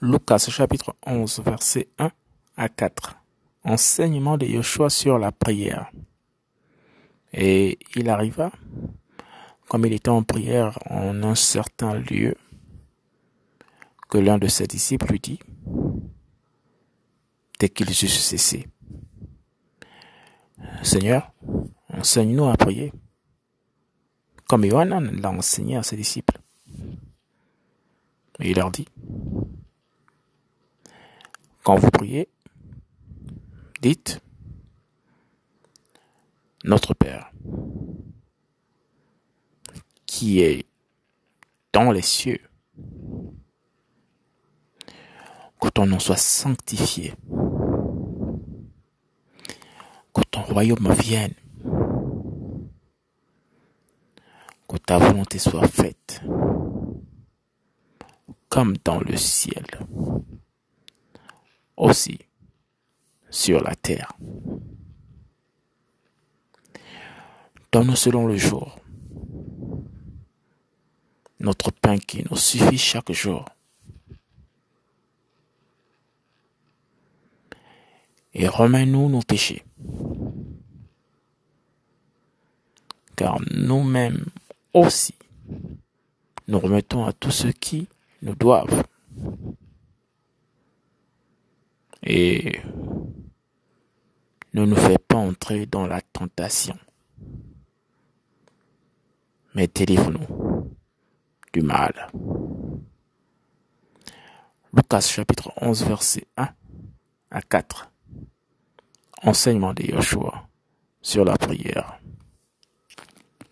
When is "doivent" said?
88.34-88.84